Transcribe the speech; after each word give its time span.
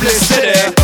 our 0.00 0.10
city. 0.10 0.77